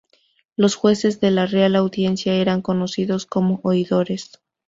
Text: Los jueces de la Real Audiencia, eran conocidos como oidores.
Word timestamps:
Los 0.55 0.73
jueces 0.73 1.19
de 1.19 1.29
la 1.29 1.45
Real 1.45 1.75
Audiencia, 1.75 2.33
eran 2.33 2.63
conocidos 2.63 3.27
como 3.27 3.59
oidores. 3.61 4.31